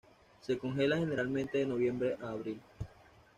Se 0.41 0.57
congela 0.57 0.97
generalmente 0.97 1.59
de 1.59 1.67
noviembre 1.67 2.17
a 2.23 2.29
abril. 2.31 2.59